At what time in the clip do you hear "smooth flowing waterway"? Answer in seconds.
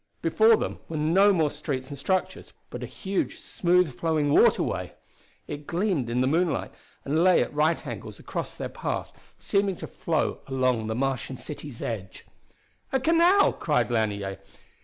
3.39-4.93